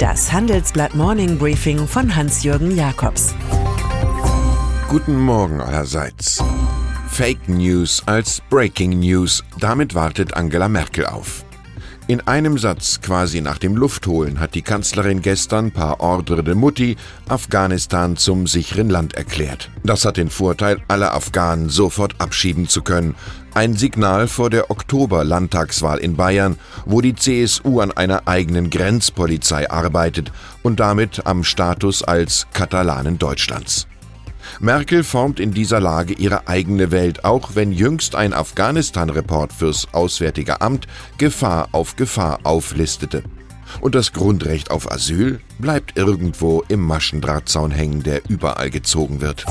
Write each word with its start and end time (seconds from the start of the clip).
Das 0.00 0.32
Handelsblatt 0.32 0.94
Morning 0.94 1.36
Briefing 1.36 1.86
von 1.86 2.16
Hans-Jürgen 2.16 2.74
Jakobs. 2.74 3.34
Guten 4.88 5.14
Morgen 5.14 5.60
allerseits. 5.60 6.42
Fake 7.10 7.50
News 7.50 8.02
als 8.06 8.40
Breaking 8.48 8.98
News. 9.00 9.44
Damit 9.58 9.94
wartet 9.94 10.32
Angela 10.32 10.70
Merkel 10.70 11.04
auf. 11.04 11.44
In 12.10 12.20
einem 12.22 12.58
Satz, 12.58 13.00
quasi 13.00 13.40
nach 13.40 13.58
dem 13.58 13.76
Luftholen, 13.76 14.40
hat 14.40 14.56
die 14.56 14.62
Kanzlerin 14.62 15.22
gestern 15.22 15.70
par 15.70 16.00
Ordre 16.00 16.42
de 16.42 16.56
Mutti 16.56 16.96
Afghanistan 17.28 18.16
zum 18.16 18.48
sicheren 18.48 18.90
Land 18.90 19.14
erklärt. 19.14 19.70
Das 19.84 20.04
hat 20.04 20.16
den 20.16 20.28
Vorteil, 20.28 20.78
alle 20.88 21.12
Afghanen 21.12 21.68
sofort 21.68 22.16
abschieben 22.20 22.66
zu 22.66 22.82
können. 22.82 23.14
Ein 23.54 23.74
Signal 23.74 24.26
vor 24.26 24.50
der 24.50 24.72
Oktober-Landtagswahl 24.72 25.98
in 25.98 26.16
Bayern, 26.16 26.58
wo 26.84 27.00
die 27.00 27.14
CSU 27.14 27.78
an 27.78 27.92
einer 27.92 28.26
eigenen 28.26 28.70
Grenzpolizei 28.70 29.70
arbeitet 29.70 30.32
und 30.64 30.80
damit 30.80 31.26
am 31.26 31.44
Status 31.44 32.02
als 32.02 32.48
Katalanen 32.52 33.18
Deutschlands. 33.18 33.86
Merkel 34.58 35.04
formt 35.04 35.38
in 35.38 35.52
dieser 35.52 35.80
Lage 35.80 36.14
ihre 36.14 36.48
eigene 36.48 36.90
Welt, 36.90 37.24
auch 37.24 37.54
wenn 37.54 37.72
jüngst 37.72 38.14
ein 38.14 38.32
Afghanistan-Report 38.32 39.52
fürs 39.52 39.88
Auswärtige 39.92 40.60
Amt 40.60 40.86
Gefahr 41.18 41.68
auf 41.72 41.96
Gefahr 41.96 42.40
auflistete. 42.42 43.22
Und 43.80 43.94
das 43.94 44.12
Grundrecht 44.12 44.70
auf 44.70 44.90
Asyl 44.90 45.40
bleibt 45.58 45.96
irgendwo 45.96 46.64
im 46.68 46.80
Maschendrahtzaun 46.80 47.70
hängen, 47.70 48.02
der 48.02 48.28
überall 48.28 48.70
gezogen 48.70 49.20
wird. 49.20 49.46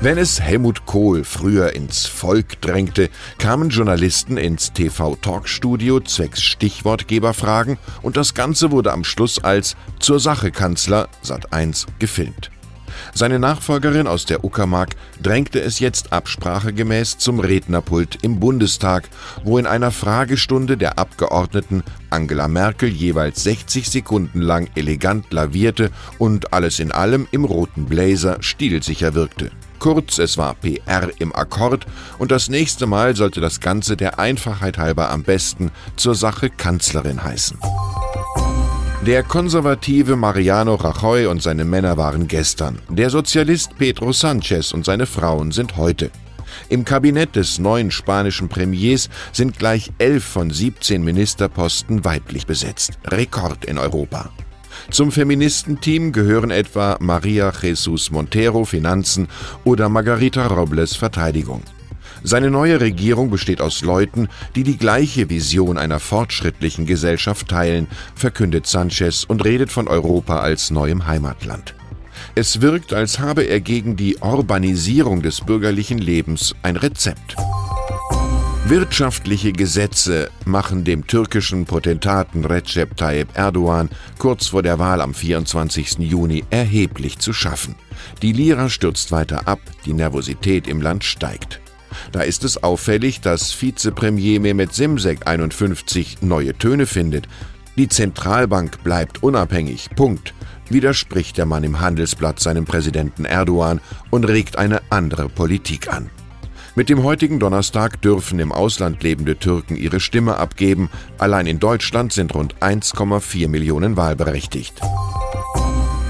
Wenn 0.00 0.18
es 0.18 0.38
Helmut 0.38 0.84
Kohl 0.84 1.24
früher 1.24 1.72
ins 1.72 2.04
Volk 2.04 2.60
drängte, 2.60 3.08
kamen 3.38 3.70
Journalisten 3.70 4.36
ins 4.36 4.74
TV-Talkstudio 4.74 6.00
zwecks 6.00 6.42
Stichwortgeberfragen 6.42 7.78
und 8.02 8.18
das 8.18 8.34
Ganze 8.34 8.70
wurde 8.70 8.92
am 8.92 9.02
Schluss 9.02 9.42
als 9.42 9.76
Zur 10.00 10.20
Sache 10.20 10.50
Kanzler 10.50 11.08
Sat1 11.24 11.86
gefilmt. 11.98 12.50
Seine 13.14 13.38
Nachfolgerin 13.38 14.06
aus 14.06 14.24
der 14.24 14.44
Uckermark 14.44 14.96
drängte 15.22 15.60
es 15.60 15.78
jetzt 15.78 16.12
absprachegemäß 16.12 17.18
zum 17.18 17.40
Rednerpult 17.40 18.18
im 18.22 18.40
Bundestag, 18.40 19.08
wo 19.44 19.58
in 19.58 19.66
einer 19.66 19.90
Fragestunde 19.90 20.76
der 20.76 20.98
Abgeordneten 20.98 21.82
Angela 22.10 22.48
Merkel 22.48 22.88
jeweils 22.88 23.42
60 23.42 23.88
Sekunden 23.88 24.40
lang 24.40 24.68
elegant 24.74 25.32
lavierte 25.32 25.90
und 26.18 26.52
alles 26.52 26.78
in 26.78 26.92
allem 26.92 27.26
im 27.30 27.44
roten 27.44 27.86
Blazer 27.86 28.38
stilsicher 28.40 29.14
wirkte. 29.14 29.50
Kurz, 29.78 30.18
es 30.18 30.38
war 30.38 30.54
PR 30.54 31.10
im 31.18 31.34
Akkord 31.34 31.86
und 32.18 32.30
das 32.30 32.48
nächste 32.48 32.86
Mal 32.86 33.16
sollte 33.16 33.40
das 33.40 33.60
Ganze 33.60 33.96
der 33.96 34.18
Einfachheit 34.18 34.78
halber 34.78 35.10
am 35.10 35.24
besten 35.24 35.70
zur 35.96 36.14
Sache 36.14 36.48
Kanzlerin 36.48 37.22
heißen. 37.22 37.58
Der 39.06 39.22
konservative 39.22 40.16
Mariano 40.16 40.76
Rajoy 40.76 41.26
und 41.26 41.42
seine 41.42 41.66
Männer 41.66 41.98
waren 41.98 42.26
gestern. 42.26 42.78
Der 42.88 43.10
Sozialist 43.10 43.76
Pedro 43.76 44.12
Sanchez 44.12 44.72
und 44.72 44.86
seine 44.86 45.04
Frauen 45.04 45.52
sind 45.52 45.76
heute. 45.76 46.10
Im 46.70 46.86
Kabinett 46.86 47.36
des 47.36 47.58
neuen 47.58 47.90
spanischen 47.90 48.48
Premiers 48.48 49.10
sind 49.30 49.58
gleich 49.58 49.92
elf 49.98 50.24
von 50.24 50.50
17 50.50 51.04
Ministerposten 51.04 52.02
weiblich 52.06 52.46
besetzt. 52.46 52.92
Rekord 53.08 53.66
in 53.66 53.76
Europa. 53.76 54.30
Zum 54.90 55.12
Feministenteam 55.12 56.10
gehören 56.10 56.50
etwa 56.50 56.96
Maria 56.98 57.52
Jesus 57.60 58.10
Montero 58.10 58.64
Finanzen 58.64 59.28
oder 59.64 59.90
Margarita 59.90 60.46
Robles 60.46 60.96
Verteidigung. 60.96 61.62
Seine 62.26 62.50
neue 62.50 62.80
Regierung 62.80 63.28
besteht 63.28 63.60
aus 63.60 63.82
Leuten, 63.82 64.28
die 64.56 64.62
die 64.62 64.78
gleiche 64.78 65.28
Vision 65.28 65.76
einer 65.76 66.00
fortschrittlichen 66.00 66.86
Gesellschaft 66.86 67.48
teilen, 67.48 67.86
verkündet 68.14 68.66
Sanchez 68.66 69.24
und 69.24 69.44
redet 69.44 69.70
von 69.70 69.88
Europa 69.88 70.40
als 70.40 70.70
neuem 70.70 71.06
Heimatland. 71.06 71.74
Es 72.34 72.62
wirkt, 72.62 72.94
als 72.94 73.18
habe 73.18 73.42
er 73.42 73.60
gegen 73.60 73.96
die 73.96 74.16
Urbanisierung 74.16 75.20
des 75.20 75.42
bürgerlichen 75.42 75.98
Lebens 75.98 76.54
ein 76.62 76.76
Rezept. 76.76 77.36
Wirtschaftliche 78.66 79.52
Gesetze 79.52 80.30
machen 80.46 80.84
dem 80.84 81.06
türkischen 81.06 81.66
Potentaten 81.66 82.46
Recep 82.46 82.96
Tayyip 82.96 83.36
Erdogan 83.36 83.90
kurz 84.18 84.46
vor 84.46 84.62
der 84.62 84.78
Wahl 84.78 85.02
am 85.02 85.12
24. 85.12 85.98
Juni 85.98 86.42
erheblich 86.48 87.18
zu 87.18 87.34
schaffen. 87.34 87.74
Die 88.22 88.32
Lira 88.32 88.70
stürzt 88.70 89.12
weiter 89.12 89.46
ab, 89.46 89.60
die 89.84 89.92
Nervosität 89.92 90.66
im 90.66 90.80
Land 90.80 91.04
steigt. 91.04 91.60
Da 92.12 92.22
ist 92.22 92.44
es 92.44 92.62
auffällig, 92.62 93.20
dass 93.20 93.60
Vizepremier 93.60 94.40
Mehmet 94.40 94.72
Simsek 94.72 95.26
51 95.26 96.22
neue 96.22 96.56
Töne 96.56 96.86
findet. 96.86 97.28
Die 97.76 97.88
Zentralbank 97.88 98.82
bleibt 98.84 99.22
unabhängig. 99.22 99.90
Punkt. 99.96 100.34
Widerspricht 100.68 101.36
der 101.36 101.46
Mann 101.46 101.64
im 101.64 101.80
Handelsblatt 101.80 102.40
seinem 102.40 102.64
Präsidenten 102.64 103.24
Erdogan 103.24 103.80
und 104.10 104.24
regt 104.24 104.56
eine 104.56 104.80
andere 104.90 105.28
Politik 105.28 105.92
an. 105.92 106.10
Mit 106.76 106.88
dem 106.88 107.04
heutigen 107.04 107.38
Donnerstag 107.38 108.02
dürfen 108.02 108.40
im 108.40 108.50
Ausland 108.50 109.02
lebende 109.04 109.36
Türken 109.36 109.76
ihre 109.76 110.00
Stimme 110.00 110.38
abgeben. 110.38 110.90
Allein 111.18 111.46
in 111.46 111.60
Deutschland 111.60 112.12
sind 112.12 112.34
rund 112.34 112.56
1,4 112.56 113.48
Millionen 113.48 113.96
wahlberechtigt. 113.96 114.80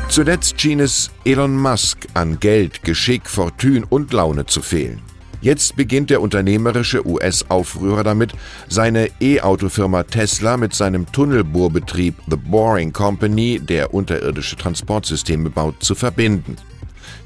Zuletzt 0.09 0.61
schien 0.61 0.81
es 0.81 1.11
Elon 1.25 1.57
Musk 1.57 2.07
an 2.15 2.39
Geld, 2.41 2.83
Geschick, 2.83 3.29
Fortune 3.29 3.85
und 3.89 4.13
Laune 4.13 4.47
zu 4.47 4.63
fehlen. 4.63 5.03
Jetzt 5.45 5.77
beginnt 5.77 6.09
der 6.09 6.23
unternehmerische 6.23 7.07
US-Aufrührer 7.07 8.03
damit, 8.03 8.33
seine 8.67 9.11
E-Auto-Firma 9.21 10.05
Tesla 10.05 10.57
mit 10.57 10.73
seinem 10.73 11.05
Tunnelbohrbetrieb 11.13 12.15
The 12.31 12.37
Boring 12.37 12.95
Company, 12.95 13.61
der 13.61 13.93
unterirdische 13.93 14.57
Transportsysteme 14.57 15.51
baut, 15.51 15.83
zu 15.83 15.95
verbinden. 15.95 16.57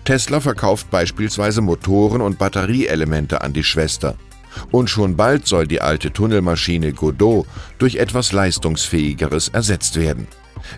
Tesla 0.05 0.41
verkauft 0.41 0.91
beispielsweise 0.91 1.61
Motoren 1.61 2.21
und 2.21 2.39
Batterieelemente 2.39 3.41
an 3.41 3.53
die 3.53 3.63
Schwester. 3.63 4.17
Und 4.73 4.91
schon 4.91 5.15
bald 5.15 5.47
soll 5.47 5.69
die 5.69 5.81
alte 5.81 6.13
Tunnelmaschine 6.13 6.95
Godot 6.95 7.47
durch 7.79 7.95
etwas 7.95 8.33
leistungsfähigeres 8.33 9.51
ersetzt 9.51 9.95
werden. 9.95 10.27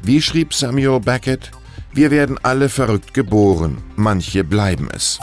Wie 0.02 0.20
schrieb 0.20 0.52
Samuel 0.52 1.00
Beckett? 1.00 1.52
Wir 1.94 2.10
werden 2.10 2.38
alle 2.42 2.68
verrückt 2.68 3.14
geboren, 3.14 3.78
manche 3.96 4.44
bleiben 4.44 4.88
es. 4.94 5.18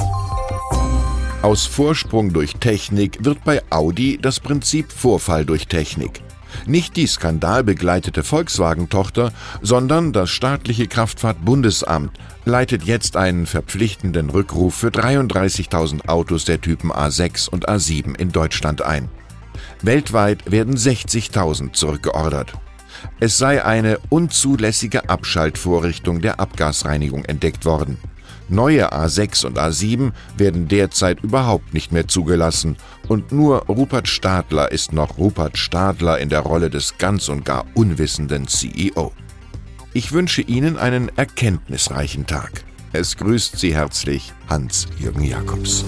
Aus 1.47 1.65
Vorsprung 1.65 2.33
durch 2.33 2.57
Technik 2.57 3.23
wird 3.23 3.45
bei 3.45 3.61
Audi 3.69 4.19
das 4.21 4.41
Prinzip 4.41 4.91
Vorfall 4.91 5.45
durch 5.45 5.69
Technik. 5.69 6.21
Nicht 6.65 6.97
die 6.97 7.07
skandalbegleitete 7.07 8.21
Volkswagen-Tochter, 8.21 9.31
sondern 9.61 10.11
das 10.11 10.29
staatliche 10.29 10.87
Kraftfahrtbundesamt 10.87 12.11
leitet 12.43 12.83
jetzt 12.83 13.15
einen 13.15 13.45
verpflichtenden 13.45 14.29
Rückruf 14.29 14.75
für 14.75 14.89
33.000 14.89 16.09
Autos 16.09 16.43
der 16.43 16.59
Typen 16.59 16.91
A6 16.91 17.49
und 17.49 17.69
A7 17.69 18.19
in 18.19 18.33
Deutschland 18.33 18.81
ein. 18.81 19.07
Weltweit 19.81 20.51
werden 20.51 20.75
60.000 20.75 21.71
zurückgeordert. 21.71 22.51
Es 23.21 23.37
sei 23.37 23.63
eine 23.63 23.99
unzulässige 24.09 25.09
Abschaltvorrichtung 25.09 26.19
der 26.19 26.41
Abgasreinigung 26.41 27.23
entdeckt 27.23 27.63
worden. 27.63 27.97
Neue 28.49 28.93
A6 28.93 29.45
und 29.45 29.59
A7 29.59 30.11
werden 30.37 30.67
derzeit 30.67 31.21
überhaupt 31.21 31.73
nicht 31.73 31.91
mehr 31.91 32.07
zugelassen 32.07 32.77
und 33.07 33.31
nur 33.31 33.65
Rupert 33.67 34.07
Stadler 34.07 34.71
ist 34.71 34.93
noch 34.93 35.17
Rupert 35.17 35.57
Stadler 35.57 36.19
in 36.19 36.29
der 36.29 36.39
Rolle 36.39 36.69
des 36.69 36.97
ganz 36.97 37.29
und 37.29 37.43
gar 37.43 37.65
unwissenden 37.73 38.47
CEO. 38.47 39.11
Ich 39.93 40.11
wünsche 40.11 40.41
Ihnen 40.41 40.77
einen 40.77 41.09
erkenntnisreichen 41.17 42.25
Tag. 42.27 42.63
Es 42.93 43.17
grüßt 43.17 43.57
Sie 43.57 43.75
herzlich 43.75 44.33
Hans-Jürgen 44.49 45.23
Jakobs. 45.23 45.83